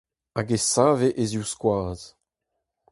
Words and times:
Hag 0.35 0.49
e 0.57 0.57
save 0.71 1.07
e 1.21 1.23
zivskoaz. 1.31 2.01